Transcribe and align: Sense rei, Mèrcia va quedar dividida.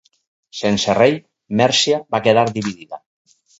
Sense 0.59 0.95
rei, 0.99 1.13
Mèrcia 1.61 2.01
va 2.17 2.25
quedar 2.31 2.49
dividida. 2.59 3.03